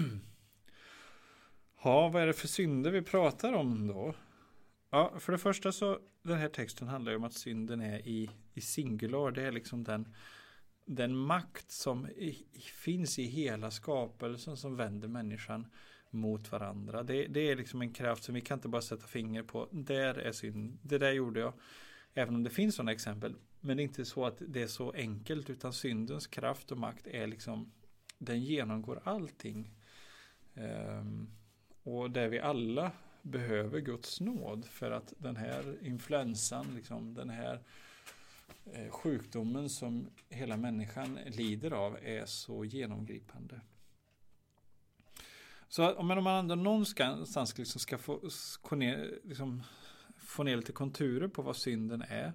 Ja, 1.84 2.10
vad 2.10 2.22
är 2.22 2.28
det 2.28 2.34
för 2.34 2.48
synder 2.48 2.92
vi 2.92 3.02
pratar 3.02 3.54
om 3.54 3.88
då? 3.88 4.16
Ja, 4.90 5.20
för 5.20 5.32
det 5.32 5.38
första 5.38 5.72
så 5.72 6.00
den 6.22 6.38
här 6.38 6.50
texten 6.50 6.88
handlar 6.88 7.12
ju 7.12 7.16
om 7.16 7.24
att 7.24 7.34
synden 7.34 7.82
är 7.82 8.08
i, 8.08 8.30
i 8.54 8.62
singular. 8.62 9.32
Det 9.32 9.42
är 9.42 9.52
liksom 9.52 9.84
den, 9.84 10.14
den 10.86 11.16
makt 11.16 11.72
som 11.72 12.08
i, 12.08 12.46
finns 12.76 13.20
i 13.20 13.24
hela 13.24 13.72
skapelsen 13.72 14.58
som 14.58 14.76
vänder 14.76 15.08
människan 15.08 15.68
mot 16.10 16.52
varandra. 16.52 17.04
Det, 17.04 17.28
det, 17.28 17.52
är 17.52 17.56
liksom 17.56 17.82
en 17.82 17.94
kraft 17.94 18.24
som 18.24 18.36
vi 18.36 18.42
kan 18.42 18.58
inte 18.58 18.68
bara 18.68 18.82
sätta 18.82 19.08
finger 19.08 19.44
på. 19.44 19.68
Där 19.72 20.16
är 20.16 20.32
synd. 20.32 20.78
Det 20.82 20.98
där 20.98 21.12
gjorde 21.12 21.40
jag. 21.40 21.54
Även 22.14 22.36
om 22.36 22.44
det 22.44 22.50
finns 22.50 22.76
sådana 22.76 22.92
exempel. 22.92 23.36
Men 23.60 23.78
det 23.78 23.82
är 23.82 23.86
inte 23.86 24.06
så 24.06 24.26
att 24.26 24.42
det 24.48 24.62
är 24.62 24.68
så 24.68 24.92
enkelt 24.92 25.50
utan 25.50 25.74
syndens 25.74 26.28
kraft 26.28 26.72
och 26.72 26.78
makt 26.78 27.08
är 27.08 27.28
liksom 27.28 27.72
den 28.18 28.44
genomgår 28.44 29.02
allting. 29.04 29.72
Um, 30.54 31.30
och 31.84 32.12
där 32.12 32.28
vi 32.28 32.40
alla 32.40 32.92
behöver 33.22 33.80
Guds 33.80 34.22
nåd 34.22 34.66
för 34.66 34.92
att 34.92 35.14
den 35.18 35.36
här 35.36 35.78
influensan, 35.82 36.76
liksom, 36.76 37.14
den 37.14 37.30
här 37.30 37.60
eh, 38.74 38.90
sjukdomen 38.90 39.70
som 39.70 40.10
hela 40.30 40.58
människan 40.58 41.20
lider 41.26 41.72
av 41.72 41.98
är 42.04 42.26
så 42.26 42.66
genomgripande. 42.66 43.62
Så 45.70 45.94
om 45.94 46.08
man 46.08 46.28
ändå 46.28 46.56
någonstans 46.56 47.58
liksom 47.58 47.80
ska 47.80 47.98
få, 47.98 48.76
ner, 48.76 49.20
liksom, 49.24 49.64
få 50.18 50.44
ner 50.44 50.56
lite 50.56 50.72
konturer 50.72 51.28
på 51.28 51.42
vad 51.42 51.56
synden 51.56 52.02
är 52.02 52.34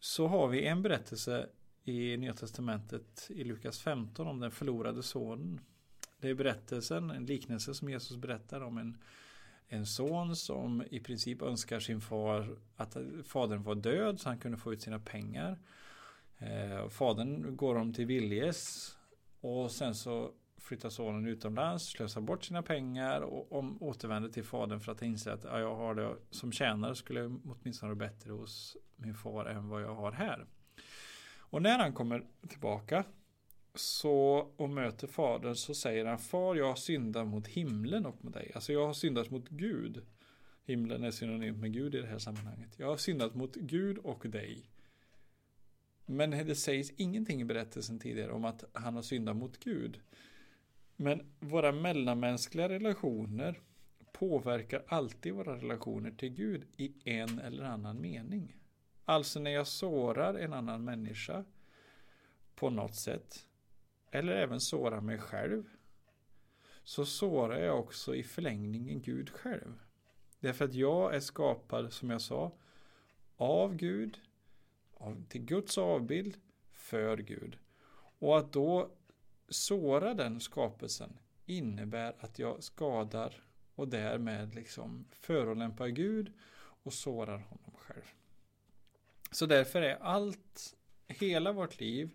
så 0.00 0.26
har 0.26 0.48
vi 0.48 0.66
en 0.66 0.82
berättelse 0.82 1.48
i 1.84 2.16
Nya 2.16 2.34
Testamentet 2.34 3.30
i 3.30 3.44
Lukas 3.44 3.80
15 3.80 4.26
om 4.26 4.40
den 4.40 4.50
förlorade 4.50 5.02
sonen. 5.02 5.60
Det 6.20 6.28
är 6.28 6.34
berättelsen, 6.34 7.10
en 7.10 7.26
liknelse 7.26 7.74
som 7.74 7.90
Jesus 7.90 8.16
berättar 8.16 8.60
om 8.60 8.78
en, 8.78 8.98
en 9.68 9.86
son 9.86 10.36
som 10.36 10.82
i 10.90 11.00
princip 11.00 11.42
önskar 11.42 11.80
sin 11.80 12.00
far 12.00 12.58
att 12.76 12.96
fadern 13.24 13.62
var 13.62 13.74
död 13.74 14.20
så 14.20 14.28
han 14.28 14.38
kunde 14.38 14.58
få 14.58 14.72
ut 14.72 14.82
sina 14.82 14.98
pengar. 14.98 15.58
Eh, 16.38 16.88
fadern 16.88 17.56
går 17.56 17.74
om 17.74 17.92
till 17.92 18.06
viljes 18.06 18.90
och 19.40 19.70
sen 19.70 19.94
så 19.94 20.32
flyttar 20.68 20.90
sonen 20.90 21.26
utomlands, 21.26 21.84
slösar 21.84 22.20
bort 22.20 22.44
sina 22.44 22.62
pengar 22.62 23.20
och 23.20 23.52
om, 23.52 23.82
återvänder 23.82 24.28
till 24.28 24.44
fadern 24.44 24.80
för 24.80 24.92
att 24.92 25.02
inse 25.02 25.32
att 25.32 25.44
ja, 25.44 25.60
jag 25.60 25.76
har 25.76 25.94
det 25.94 26.16
som 26.30 26.52
tjänare 26.52 26.94
skulle 26.94 27.20
jag 27.20 27.40
åtminstone 27.44 27.90
ha 27.90 27.94
det 27.94 27.98
bättre 27.98 28.32
hos 28.32 28.76
min 28.96 29.14
far 29.14 29.44
än 29.44 29.68
vad 29.68 29.82
jag 29.82 29.94
har 29.94 30.12
här. 30.12 30.46
Och 31.38 31.62
när 31.62 31.78
han 31.78 31.92
kommer 31.92 32.24
tillbaka 32.48 33.04
så, 33.74 34.48
och 34.56 34.70
möter 34.70 35.06
fadern 35.06 35.54
så 35.54 35.74
säger 35.74 36.04
han 36.04 36.18
Far 36.18 36.54
jag 36.54 36.68
har 36.68 36.76
syndat 36.76 37.26
mot 37.26 37.46
himlen 37.46 38.06
och 38.06 38.24
mot 38.24 38.34
dig. 38.34 38.52
Alltså 38.54 38.72
jag 38.72 38.86
har 38.86 38.92
syndat 38.92 39.30
mot 39.30 39.48
Gud. 39.48 40.06
Himlen 40.64 41.04
är 41.04 41.10
synonymt 41.10 41.58
med 41.58 41.72
Gud 41.72 41.94
i 41.94 42.00
det 42.00 42.06
här 42.06 42.18
sammanhanget. 42.18 42.70
Jag 42.76 42.86
har 42.86 42.96
syndat 42.96 43.34
mot 43.34 43.54
Gud 43.54 43.98
och 43.98 44.28
dig. 44.28 44.70
Men 46.06 46.30
det 46.30 46.54
sägs 46.54 46.92
ingenting 46.96 47.40
i 47.40 47.44
berättelsen 47.44 47.98
tidigare 47.98 48.32
om 48.32 48.44
att 48.44 48.64
han 48.72 48.94
har 48.94 49.02
syndat 49.02 49.36
mot 49.36 49.58
Gud. 49.58 50.00
Men 51.00 51.32
våra 51.40 51.72
mellanmänskliga 51.72 52.68
relationer 52.68 53.60
påverkar 54.12 54.84
alltid 54.88 55.34
våra 55.34 55.56
relationer 55.56 56.10
till 56.10 56.28
Gud 56.28 56.66
i 56.76 56.92
en 57.04 57.38
eller 57.38 57.64
annan 57.64 58.00
mening. 58.00 58.56
Alltså 59.04 59.40
när 59.40 59.50
jag 59.50 59.66
sårar 59.66 60.34
en 60.34 60.52
annan 60.52 60.84
människa 60.84 61.44
på 62.54 62.70
något 62.70 62.94
sätt 62.94 63.46
eller 64.10 64.32
även 64.32 64.60
sårar 64.60 65.00
mig 65.00 65.18
själv 65.18 65.64
så 66.84 67.06
sårar 67.06 67.58
jag 67.58 67.78
också 67.78 68.14
i 68.14 68.22
förlängningen 68.22 69.02
Gud 69.02 69.30
själv. 69.30 69.78
Därför 70.40 70.64
att 70.64 70.74
jag 70.74 71.14
är 71.14 71.20
skapad, 71.20 71.92
som 71.92 72.10
jag 72.10 72.20
sa, 72.20 72.52
av 73.36 73.74
Gud, 73.74 74.20
till 75.28 75.44
Guds 75.44 75.78
avbild, 75.78 76.36
för 76.72 77.16
Gud. 77.16 77.58
Och 78.18 78.38
att 78.38 78.52
då 78.52 78.90
såra 79.48 80.14
den 80.14 80.40
skapelsen 80.40 81.18
innebär 81.46 82.14
att 82.20 82.38
jag 82.38 82.62
skadar 82.62 83.42
och 83.74 83.88
därmed 83.88 84.54
liksom 84.54 85.04
förolämpar 85.10 85.88
Gud 85.88 86.32
och 86.82 86.92
sårar 86.92 87.38
honom 87.38 87.72
själv. 87.74 88.04
Så 89.30 89.46
därför 89.46 89.82
är 89.82 89.94
allt, 90.02 90.76
hela 91.08 91.52
vårt 91.52 91.80
liv, 91.80 92.10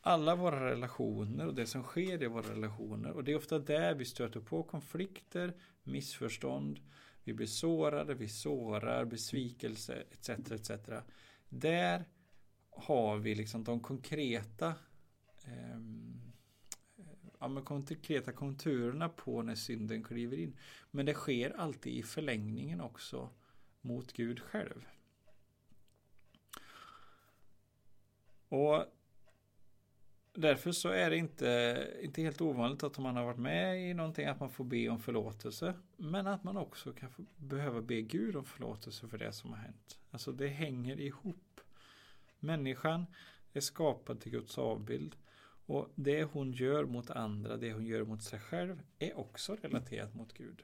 alla 0.00 0.34
våra 0.34 0.70
relationer 0.70 1.46
och 1.46 1.54
det 1.54 1.66
som 1.66 1.82
sker 1.82 2.22
i 2.22 2.26
våra 2.26 2.50
relationer 2.50 3.10
och 3.10 3.24
det 3.24 3.32
är 3.32 3.36
ofta 3.36 3.58
där 3.58 3.94
vi 3.94 4.04
stöter 4.04 4.40
på 4.40 4.62
konflikter, 4.62 5.52
missförstånd, 5.82 6.80
vi 7.24 7.34
blir 7.34 7.46
sårade, 7.46 8.14
vi 8.14 8.28
sårar, 8.28 9.04
besvikelse 9.04 10.04
etc. 10.10 10.28
etc. 10.28 10.70
Där 11.48 12.04
har 12.70 13.16
vi 13.16 13.34
liksom 13.34 13.64
de 13.64 13.80
konkreta 13.80 14.74
eh, 15.44 15.78
ja, 17.38 17.48
men 17.48 17.64
konkreta 17.64 18.32
konturerna 18.32 19.08
på 19.08 19.42
när 19.42 19.54
synden 19.54 20.04
kliver 20.04 20.36
in. 20.36 20.56
Men 20.90 21.06
det 21.06 21.14
sker 21.14 21.50
alltid 21.50 21.92
i 21.92 22.02
förlängningen 22.02 22.80
också 22.80 23.30
mot 23.80 24.12
Gud 24.12 24.40
själv. 24.40 24.84
Och 28.48 28.84
därför 30.32 30.72
så 30.72 30.88
är 30.88 31.10
det 31.10 31.16
inte, 31.16 31.86
inte 32.02 32.22
helt 32.22 32.40
ovanligt 32.40 32.82
att 32.82 32.98
om 32.98 33.02
man 33.02 33.16
har 33.16 33.24
varit 33.24 33.38
med 33.38 33.90
i 33.90 33.94
någonting 33.94 34.26
att 34.26 34.40
man 34.40 34.50
får 34.50 34.64
be 34.64 34.88
om 34.88 35.00
förlåtelse. 35.00 35.74
Men 35.96 36.26
att 36.26 36.44
man 36.44 36.56
också 36.56 36.92
kan 36.92 37.10
få, 37.10 37.22
behöva 37.36 37.80
be 37.80 38.02
Gud 38.02 38.36
om 38.36 38.44
förlåtelse 38.44 39.08
för 39.08 39.18
det 39.18 39.32
som 39.32 39.50
har 39.50 39.58
hänt. 39.58 39.98
Alltså 40.10 40.32
det 40.32 40.48
hänger 40.48 41.00
ihop. 41.00 41.60
Människan 42.38 43.06
är 43.52 43.60
skapad 43.60 44.20
till 44.20 44.32
Guds 44.32 44.58
avbild. 44.58 45.16
Och 45.68 45.88
det 45.94 46.24
hon 46.24 46.52
gör 46.52 46.84
mot 46.84 47.10
andra, 47.10 47.56
det 47.56 47.72
hon 47.72 47.86
gör 47.86 48.04
mot 48.04 48.22
sig 48.22 48.40
själv 48.40 48.82
är 48.98 49.18
också 49.18 49.56
relaterat 49.62 50.14
mot 50.14 50.32
Gud. 50.32 50.62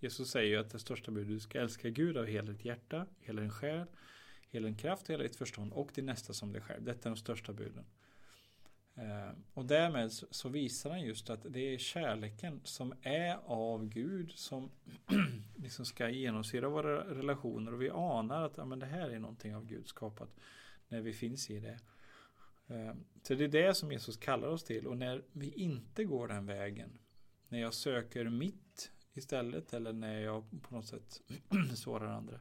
Jesus 0.00 0.30
säger 0.30 0.50
ju 0.50 0.56
att 0.56 0.70
det 0.70 0.78
största 0.78 1.10
budet 1.10 1.42
ska 1.42 1.60
älska 1.60 1.90
Gud 1.90 2.16
av 2.16 2.26
hela 2.26 2.52
ditt 2.52 2.64
hjärta, 2.64 3.06
hela 3.20 3.40
din 3.40 3.50
själ, 3.50 3.86
hela 4.48 4.66
din 4.66 4.76
kraft, 4.76 5.10
hela 5.10 5.22
ditt 5.22 5.36
förstånd 5.36 5.72
och 5.72 5.90
din 5.94 6.06
nästa 6.06 6.32
som 6.32 6.52
dig 6.52 6.62
själv. 6.62 6.84
Detta 6.84 7.08
är 7.08 7.10
de 7.10 7.16
största 7.16 7.52
buden. 7.52 7.84
Eh, 8.94 9.30
och 9.54 9.64
därmed 9.64 10.12
så 10.12 10.48
visar 10.48 10.90
han 10.90 11.00
just 11.00 11.30
att 11.30 11.46
det 11.48 11.74
är 11.74 11.78
kärleken 11.78 12.60
som 12.64 12.94
är 13.02 13.38
av 13.44 13.88
Gud 13.88 14.32
som 14.32 14.70
liksom 15.56 15.84
ska 15.84 16.08
genomsyra 16.08 16.68
våra 16.68 17.14
relationer 17.14 17.74
och 17.74 17.82
vi 17.82 17.90
anar 17.90 18.42
att 18.42 18.56
ja, 18.56 18.64
men 18.64 18.78
det 18.78 18.86
här 18.86 19.10
är 19.10 19.18
någonting 19.18 19.56
av 19.56 19.66
Gud 19.66 19.88
skapat 19.88 20.30
när 20.88 21.00
vi 21.00 21.12
finns 21.12 21.50
i 21.50 21.60
det. 21.60 21.78
Eh, 22.68 22.94
så 23.22 23.34
det 23.34 23.44
är 23.44 23.48
det 23.48 23.74
som 23.74 23.92
Jesus 23.92 24.16
kallar 24.16 24.48
oss 24.48 24.64
till 24.64 24.86
och 24.86 24.96
när 24.96 25.24
vi 25.32 25.50
inte 25.50 26.04
går 26.04 26.28
den 26.28 26.46
vägen, 26.46 26.98
när 27.48 27.60
jag 27.60 27.74
söker 27.74 28.24
mitt 28.24 28.90
istället 29.14 29.72
eller 29.72 29.92
när 29.92 30.20
jag 30.20 30.44
på 30.62 30.74
något 30.74 30.86
sätt 30.86 31.20
sårar 31.74 32.06
andra. 32.06 32.40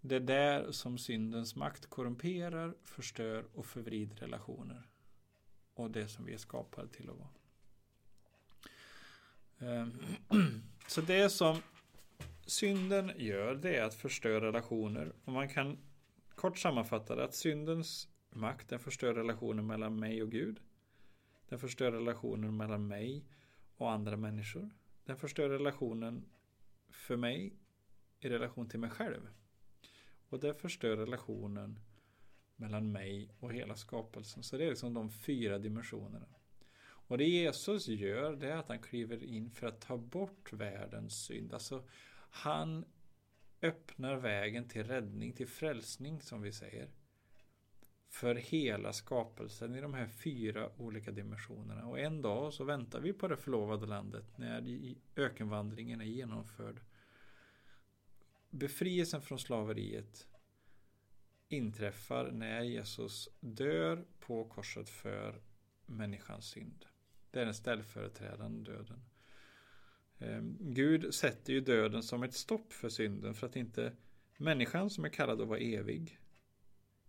Det 0.00 0.16
är 0.16 0.20
där 0.20 0.72
som 0.72 0.98
syndens 0.98 1.56
makt 1.56 1.86
korrumperar, 1.86 2.74
förstör 2.84 3.44
och 3.54 3.66
förvrider 3.66 4.16
relationer 4.16 4.88
och 5.74 5.90
det 5.90 6.08
som 6.08 6.24
vi 6.24 6.32
är 6.32 6.38
skapade 6.38 6.88
till 6.88 7.10
att 7.10 7.16
vara. 7.16 7.28
Eh, 9.58 9.88
så 10.88 11.00
det 11.00 11.30
som 11.30 11.62
synden 12.46 13.12
gör 13.16 13.54
det 13.54 13.76
är 13.76 13.84
att 13.84 13.94
förstöra 13.94 14.46
relationer. 14.46 15.12
Och 15.24 15.32
man 15.32 15.48
kan 15.48 15.78
kort 16.34 16.58
sammanfatta 16.58 17.16
det 17.16 17.24
att 17.24 17.34
syndens 17.34 18.08
makt 18.34 18.68
den 18.68 18.78
förstör 18.78 19.14
relationen 19.14 19.66
mellan 19.66 19.98
mig 19.98 20.22
och 20.22 20.30
Gud. 20.30 20.60
Den 21.48 21.58
förstör 21.58 21.92
relationen 21.92 22.56
mellan 22.56 22.86
mig 22.86 23.24
och 23.76 23.90
andra 23.90 24.16
människor. 24.16 24.70
Den 25.04 25.16
förstör 25.16 25.48
relationen 25.48 26.24
för 26.90 27.16
mig 27.16 27.56
i 28.20 28.28
relation 28.28 28.68
till 28.68 28.80
mig 28.80 28.90
själv. 28.90 29.28
Och 30.28 30.40
det 30.40 30.54
förstör 30.54 30.96
relationen 30.96 31.80
mellan 32.56 32.92
mig 32.92 33.30
och 33.40 33.52
hela 33.52 33.76
skapelsen. 33.76 34.42
Så 34.42 34.56
det 34.56 34.64
är 34.64 34.70
liksom 34.70 34.94
de 34.94 35.10
fyra 35.10 35.58
dimensionerna. 35.58 36.26
Och 36.84 37.18
det 37.18 37.24
Jesus 37.24 37.88
gör 37.88 38.36
det 38.36 38.50
är 38.50 38.56
att 38.56 38.68
han 38.68 38.78
kliver 38.78 39.24
in 39.24 39.50
för 39.50 39.66
att 39.66 39.80
ta 39.80 39.96
bort 39.96 40.52
världens 40.52 41.24
synd. 41.24 41.54
Alltså 41.54 41.84
han 42.30 42.84
öppnar 43.62 44.16
vägen 44.16 44.68
till 44.68 44.84
räddning, 44.84 45.32
till 45.32 45.48
frälsning 45.48 46.20
som 46.20 46.42
vi 46.42 46.52
säger. 46.52 46.88
För 48.14 48.34
hela 48.34 48.92
skapelsen 48.92 49.74
i 49.74 49.80
de 49.80 49.94
här 49.94 50.06
fyra 50.06 50.70
olika 50.76 51.10
dimensionerna. 51.10 51.86
Och 51.86 51.98
en 51.98 52.22
dag 52.22 52.52
så 52.52 52.64
väntar 52.64 53.00
vi 53.00 53.12
på 53.12 53.28
det 53.28 53.36
förlovade 53.36 53.86
landet 53.86 54.24
när 54.38 54.94
ökenvandringen 55.16 56.00
är 56.00 56.04
genomförd. 56.04 56.80
Befrielsen 58.50 59.22
från 59.22 59.38
slaveriet 59.38 60.26
inträffar 61.48 62.30
när 62.30 62.62
Jesus 62.62 63.28
dör 63.40 64.04
på 64.20 64.44
korset 64.44 64.88
för 64.88 65.42
människans 65.86 66.46
synd. 66.46 66.84
Det 67.30 67.40
är 67.40 67.44
den 67.44 67.54
ställföreträdande 67.54 68.70
döden. 68.70 69.04
Ehm, 70.18 70.56
Gud 70.60 71.14
sätter 71.14 71.52
ju 71.52 71.60
döden 71.60 72.02
som 72.02 72.22
ett 72.22 72.34
stopp 72.34 72.72
för 72.72 72.88
synden 72.88 73.34
för 73.34 73.46
att 73.46 73.56
inte 73.56 73.92
människan 74.36 74.90
som 74.90 75.04
är 75.04 75.08
kallad 75.08 75.40
att 75.40 75.48
vara 75.48 75.58
evig 75.58 76.20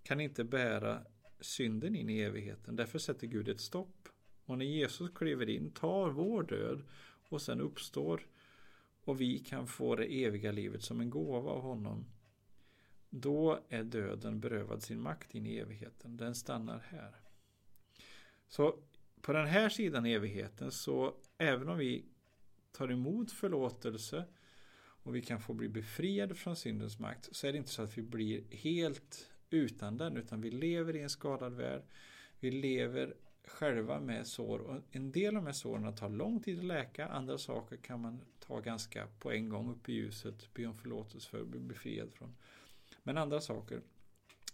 kan 0.05 0.21
inte 0.21 0.43
bära 0.43 1.01
synden 1.39 1.95
in 1.95 2.09
i 2.09 2.19
evigheten. 2.19 2.75
Därför 2.75 2.99
sätter 2.99 3.27
Gud 3.27 3.49
ett 3.49 3.61
stopp. 3.61 4.09
Och 4.45 4.57
när 4.57 4.65
Jesus 4.65 5.09
kliver 5.15 5.49
in, 5.49 5.71
tar 5.71 6.09
vår 6.09 6.43
död 6.43 6.83
och 7.29 7.41
sen 7.41 7.61
uppstår 7.61 8.27
och 9.03 9.21
vi 9.21 9.39
kan 9.39 9.67
få 9.67 9.95
det 9.95 10.23
eviga 10.23 10.51
livet 10.51 10.83
som 10.83 11.01
en 11.01 11.09
gåva 11.09 11.51
av 11.51 11.61
honom 11.61 12.05
då 13.09 13.59
är 13.69 13.83
döden 13.83 14.39
berövad 14.39 14.83
sin 14.83 15.01
makt 15.01 15.35
in 15.35 15.45
i 15.45 15.57
evigheten. 15.57 16.17
Den 16.17 16.35
stannar 16.35 16.79
här. 16.79 17.15
Så 18.47 18.79
på 19.21 19.33
den 19.33 19.47
här 19.47 19.69
sidan 19.69 20.05
evigheten 20.05 20.71
så 20.71 21.15
även 21.37 21.69
om 21.69 21.77
vi 21.77 22.05
tar 22.71 22.91
emot 22.91 23.31
förlåtelse 23.31 24.25
och 24.77 25.15
vi 25.15 25.21
kan 25.21 25.41
få 25.41 25.53
bli 25.53 25.69
befriade 25.69 26.35
från 26.35 26.55
syndens 26.55 26.99
makt 26.99 27.29
så 27.31 27.47
är 27.47 27.51
det 27.51 27.57
inte 27.57 27.69
så 27.69 27.81
att 27.81 27.97
vi 27.97 28.01
blir 28.01 28.43
helt 28.51 29.31
utan 29.49 29.97
den 29.97 30.17
utan 30.17 30.41
vi 30.41 30.51
lever 30.51 30.95
i 30.95 31.01
en 31.01 31.09
skadad 31.09 31.53
värld. 31.53 31.81
Vi 32.39 32.51
lever 32.51 33.15
själva 33.47 33.99
med 33.99 34.27
sår 34.27 34.59
och 34.59 34.81
en 34.91 35.11
del 35.11 35.27
av 35.27 35.33
de 35.43 35.45
här 35.45 35.53
såren 35.53 35.95
tar 35.95 36.09
lång 36.09 36.39
tid 36.39 36.59
att 36.59 36.65
läka. 36.65 37.07
Andra 37.07 37.37
saker 37.37 37.77
kan 37.77 38.01
man 38.01 38.21
ta 38.39 38.59
ganska 38.59 39.07
på 39.19 39.31
en 39.31 39.49
gång 39.49 39.71
upp 39.71 39.89
i 39.89 39.93
ljuset, 39.93 40.53
be 40.53 40.65
om 40.65 40.77
förlåtelse 40.77 41.29
för 41.29 41.43
bli 41.43 41.59
befriad 41.59 42.13
från. 42.13 42.35
Men 43.03 43.17
andra 43.17 43.41
saker 43.41 43.81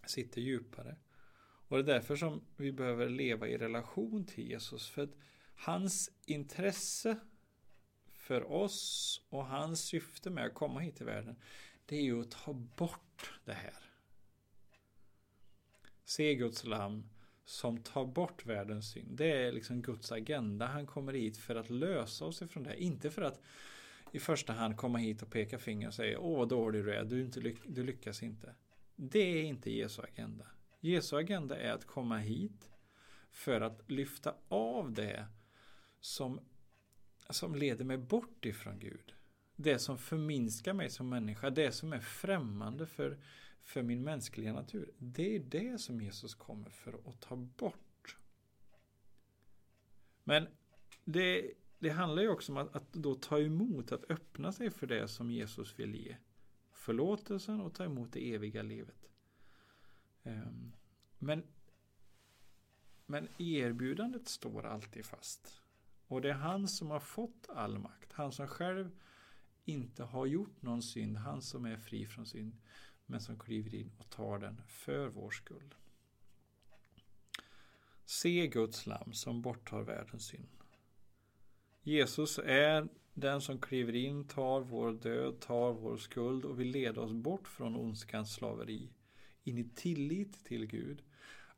sitter 0.06 0.40
djupare. 0.40 0.96
Och 1.68 1.76
det 1.76 1.82
är 1.92 1.94
därför 1.94 2.16
som 2.16 2.44
vi 2.56 2.72
behöver 2.72 3.08
leva 3.08 3.48
i 3.48 3.58
relation 3.58 4.24
till 4.24 4.50
Jesus. 4.50 4.88
För 4.88 5.02
att 5.02 5.16
hans 5.54 6.10
intresse 6.26 7.18
för 8.12 8.52
oss 8.52 9.20
och 9.28 9.46
hans 9.46 9.80
syfte 9.80 10.30
med 10.30 10.46
att 10.46 10.54
komma 10.54 10.80
hit 10.80 10.96
till 10.96 11.06
världen 11.06 11.36
det 11.86 11.96
är 11.96 12.02
ju 12.02 12.20
att 12.20 12.30
ta 12.30 12.52
bort 12.52 13.40
det 13.44 13.52
här. 13.52 13.91
Se 16.04 16.34
Guds 16.34 16.64
lam 16.64 17.04
som 17.44 17.78
tar 17.78 18.06
bort 18.06 18.46
världens 18.46 18.90
synd. 18.90 19.16
Det 19.16 19.32
är 19.32 19.52
liksom 19.52 19.82
Guds 19.82 20.12
agenda. 20.12 20.66
Han 20.66 20.86
kommer 20.86 21.12
hit 21.12 21.36
för 21.36 21.54
att 21.54 21.70
lösa 21.70 22.24
oss 22.24 22.42
ifrån 22.42 22.62
det. 22.62 22.82
Inte 22.82 23.10
för 23.10 23.22
att 23.22 23.40
i 24.12 24.18
första 24.18 24.52
hand 24.52 24.76
komma 24.76 24.98
hit 24.98 25.22
och 25.22 25.30
peka 25.30 25.58
finger 25.58 25.88
och 25.88 25.94
säga 25.94 26.18
åh 26.18 26.38
vad 26.38 26.48
dålig 26.48 26.84
du 26.84 26.94
är, 26.94 27.04
du, 27.04 27.20
inte 27.20 27.40
lyck 27.40 27.58
du 27.66 27.84
lyckas 27.84 28.22
inte. 28.22 28.54
Det 28.96 29.18
är 29.18 29.42
inte 29.42 29.70
Jesu 29.70 30.02
agenda. 30.02 30.46
Jesu 30.80 31.16
agenda 31.16 31.56
är 31.56 31.72
att 31.72 31.86
komma 31.86 32.18
hit 32.18 32.70
för 33.30 33.60
att 33.60 33.90
lyfta 33.90 34.34
av 34.48 34.92
det 34.92 35.26
som, 36.00 36.40
som 37.30 37.54
leder 37.54 37.84
mig 37.84 37.98
bort 37.98 38.44
ifrån 38.44 38.78
Gud. 38.78 39.14
Det 39.56 39.78
som 39.78 39.98
förminskar 39.98 40.72
mig 40.72 40.90
som 40.90 41.08
människa, 41.08 41.50
det 41.50 41.72
som 41.72 41.92
är 41.92 42.00
främmande 42.00 42.86
för, 42.86 43.18
för 43.62 43.82
min 43.82 44.04
mänskliga 44.04 44.52
natur. 44.52 44.92
Det 44.98 45.36
är 45.36 45.40
det 45.40 45.80
som 45.80 46.00
Jesus 46.00 46.34
kommer 46.34 46.70
för 46.70 47.00
att 47.04 47.20
ta 47.20 47.36
bort. 47.36 48.16
Men 50.24 50.46
det 51.04 51.54
det 51.82 51.90
handlar 51.90 52.22
ju 52.22 52.28
också 52.28 52.52
om 52.52 52.58
att, 52.58 52.76
att 52.76 52.92
då 52.92 53.14
ta 53.14 53.38
emot, 53.38 53.92
att 53.92 54.10
öppna 54.10 54.52
sig 54.52 54.70
för 54.70 54.86
det 54.86 55.08
som 55.08 55.30
Jesus 55.30 55.78
vill 55.78 55.94
ge. 55.94 56.16
Förlåtelsen 56.72 57.60
och 57.60 57.74
ta 57.74 57.84
emot 57.84 58.12
det 58.12 58.34
eviga 58.34 58.62
livet. 58.62 59.08
Ehm, 60.22 60.72
men, 61.18 61.42
men 63.06 63.28
erbjudandet 63.38 64.28
står 64.28 64.66
alltid 64.66 65.04
fast. 65.04 65.62
Och 66.06 66.20
det 66.20 66.30
är 66.30 66.34
han 66.34 66.68
som 66.68 66.90
har 66.90 67.00
fått 67.00 67.48
all 67.48 67.78
makt. 67.78 68.12
Han 68.12 68.32
som 68.32 68.48
själv 68.48 68.90
inte 69.64 70.02
har 70.02 70.26
gjort 70.26 70.62
någon 70.62 70.82
synd. 70.82 71.16
Han 71.16 71.42
som 71.42 71.64
är 71.64 71.76
fri 71.76 72.06
från 72.06 72.26
synd. 72.26 72.56
Men 73.12 73.20
som 73.20 73.38
kliver 73.38 73.74
in 73.74 73.92
och 73.98 74.10
tar 74.10 74.38
den 74.38 74.62
för 74.66 75.08
vår 75.08 75.30
skull. 75.30 75.74
Se 78.04 78.46
Guds 78.46 78.86
lam 78.86 79.12
som 79.12 79.42
borttar 79.42 79.82
världens 79.82 80.26
synd. 80.26 80.48
Jesus 81.82 82.38
är 82.38 82.88
den 83.14 83.40
som 83.40 83.60
kliver 83.60 83.94
in, 83.94 84.28
tar 84.28 84.60
vår 84.60 84.92
död, 84.92 85.40
tar 85.40 85.72
vår 85.72 85.96
skuld 85.96 86.44
och 86.44 86.60
vill 86.60 86.70
leda 86.70 87.00
oss 87.00 87.12
bort 87.12 87.48
från 87.48 87.76
ondskans 87.76 88.34
slaveri. 88.34 88.92
In 89.44 89.58
i 89.58 89.64
tillit 89.74 90.44
till 90.44 90.66
Gud. 90.66 91.02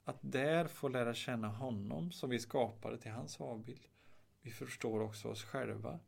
Att 0.04 0.18
där 0.20 0.66
få 0.66 0.88
lära 0.88 1.14
känna 1.14 1.48
honom 1.48 2.12
som 2.12 2.30
vi 2.30 2.38
skapade 2.38 2.98
till 2.98 3.12
hans 3.12 3.40
avbild. 3.40 3.88
Vi 4.42 4.50
förstår 4.50 5.00
också 5.00 5.28
oss 5.28 5.42
själva. 5.42 6.00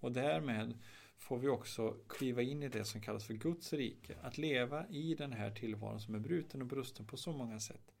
Och 0.00 0.12
därmed 0.12 0.78
får 1.22 1.38
vi 1.38 1.48
också 1.48 1.96
kliva 2.08 2.42
in 2.42 2.62
i 2.62 2.68
det 2.68 2.84
som 2.84 3.00
kallas 3.00 3.24
för 3.24 3.34
Guds 3.34 3.72
rike. 3.72 4.16
Att 4.22 4.38
leva 4.38 4.88
i 4.88 5.14
den 5.14 5.32
här 5.32 5.50
tillvaron 5.50 6.00
som 6.00 6.14
är 6.14 6.18
bruten 6.18 6.62
och 6.62 6.68
brusten 6.68 7.06
på 7.06 7.16
så 7.16 7.32
många 7.32 7.60
sätt. 7.60 7.94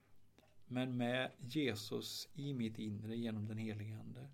Men 0.66 0.96
med 0.96 1.30
Jesus 1.38 2.28
i 2.34 2.54
mitt 2.54 2.78
inre 2.78 3.16
genom 3.16 3.46
den 3.46 3.58
helige 3.58 3.96
Ande 3.96 4.28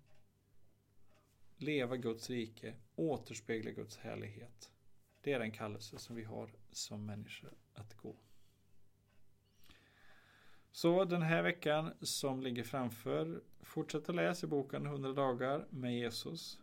leva 1.57 1.97
Guds 1.97 2.29
rike, 2.29 2.75
återspegla 2.95 3.71
Guds 3.71 3.97
härlighet. 3.97 4.71
Det 5.21 5.33
är 5.33 5.39
den 5.39 5.51
kallelse 5.51 5.97
som 5.97 6.15
vi 6.15 6.23
har 6.23 6.49
som 6.71 7.05
människor 7.05 7.53
att 7.73 7.93
gå. 7.93 8.15
Så 10.71 11.05
den 11.05 11.21
här 11.21 11.43
veckan 11.43 11.93
som 12.01 12.41
ligger 12.41 12.63
framför, 12.63 13.43
fortsätt 13.61 14.09
att 14.09 14.15
läsa 14.15 14.47
i 14.47 14.49
boken 14.49 14.85
100 14.85 15.13
dagar 15.13 15.67
med 15.69 15.99
Jesus. 15.99 16.59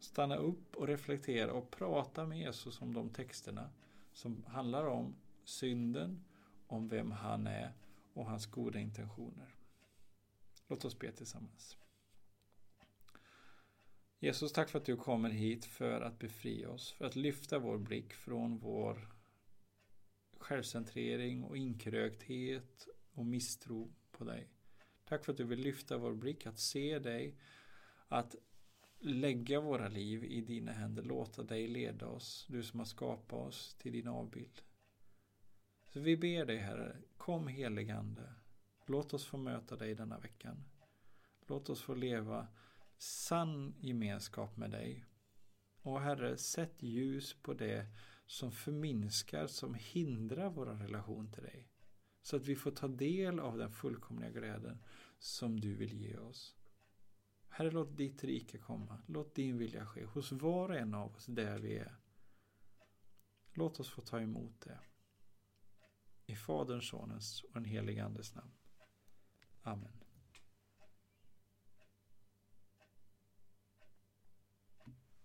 Stanna 0.00 0.36
upp 0.36 0.76
och 0.76 0.86
reflektera 0.86 1.52
och 1.52 1.70
prata 1.70 2.26
med 2.26 2.38
Jesus 2.38 2.80
om 2.80 2.94
de 2.94 3.10
texterna 3.10 3.70
som 4.12 4.44
handlar 4.44 4.84
om 4.84 5.16
synden, 5.44 6.24
om 6.66 6.88
vem 6.88 7.10
han 7.10 7.46
är 7.46 7.72
och 8.12 8.26
hans 8.26 8.46
goda 8.46 8.78
intentioner. 8.78 9.54
Låt 10.68 10.84
oss 10.84 10.98
be 10.98 11.12
tillsammans. 11.12 11.76
Jesus, 14.18 14.52
tack 14.52 14.68
för 14.68 14.78
att 14.78 14.84
du 14.84 14.96
kommer 14.96 15.30
hit 15.30 15.64
för 15.64 16.00
att 16.00 16.18
befria 16.18 16.70
oss, 16.70 16.92
för 16.92 17.04
att 17.04 17.16
lyfta 17.16 17.58
vår 17.58 17.78
blick 17.78 18.12
från 18.12 18.58
vår 18.58 19.08
självcentrering 20.38 21.44
och 21.44 21.56
inkrökthet 21.56 22.88
och 23.12 23.26
misstro 23.26 23.92
på 24.10 24.24
dig. 24.24 24.48
Tack 25.04 25.24
för 25.24 25.32
att 25.32 25.38
du 25.38 25.44
vill 25.44 25.60
lyfta 25.60 25.98
vår 25.98 26.14
blick, 26.14 26.46
att 26.46 26.58
se 26.58 26.98
dig, 26.98 27.38
att 28.08 28.36
lägga 29.00 29.60
våra 29.60 29.88
liv 29.88 30.24
i 30.24 30.40
dina 30.40 30.72
händer, 30.72 31.02
låta 31.02 31.42
dig 31.42 31.68
leda 31.68 32.06
oss, 32.06 32.46
du 32.48 32.62
som 32.62 32.80
har 32.80 32.86
skapat 32.86 33.46
oss 33.46 33.74
till 33.74 33.92
din 33.92 34.08
avbild. 34.08 34.62
Så 35.88 36.00
vi 36.00 36.16
ber 36.16 36.44
dig 36.44 36.56
Herre, 36.56 36.96
kom 37.16 37.48
heligande. 37.48 38.32
Låt 38.86 39.14
oss 39.14 39.26
få 39.26 39.36
möta 39.36 39.76
dig 39.76 39.94
denna 39.94 40.18
veckan. 40.18 40.64
Låt 41.46 41.70
oss 41.70 41.82
få 41.82 41.94
leva 41.94 42.48
sann 42.98 43.74
gemenskap 43.80 44.56
med 44.56 44.70
dig. 44.70 45.04
Och 45.82 46.00
Herre, 46.00 46.36
sätt 46.36 46.82
ljus 46.82 47.42
på 47.42 47.54
det 47.54 47.86
som 48.26 48.52
förminskar, 48.52 49.46
som 49.46 49.74
hindrar 49.74 50.50
vår 50.50 50.66
relation 50.66 51.32
till 51.32 51.42
dig. 51.42 51.68
Så 52.22 52.36
att 52.36 52.46
vi 52.46 52.56
får 52.56 52.70
ta 52.70 52.88
del 52.88 53.40
av 53.40 53.58
den 53.58 53.72
fullkomliga 53.72 54.30
glädjen 54.30 54.82
som 55.18 55.60
du 55.60 55.74
vill 55.74 55.92
ge 55.92 56.16
oss. 56.16 56.56
Herre, 57.50 57.70
låt 57.70 57.96
ditt 57.96 58.24
rike 58.24 58.58
komma. 58.58 58.98
Låt 59.06 59.34
din 59.34 59.58
vilja 59.58 59.86
ske 59.86 60.04
hos 60.04 60.32
var 60.32 60.68
och 60.68 60.76
en 60.76 60.94
av 60.94 61.14
oss 61.14 61.26
där 61.26 61.58
vi 61.58 61.78
är. 61.78 61.96
Låt 63.52 63.80
oss 63.80 63.90
få 63.90 64.02
ta 64.02 64.20
emot 64.20 64.60
det. 64.60 64.78
I 66.26 66.36
Faderns, 66.36 66.88
Sonens 66.88 67.42
och 67.42 67.54
den 67.54 67.64
helige 67.64 68.04
Andes 68.04 68.34
namn. 68.34 68.52
Amen. 69.62 70.04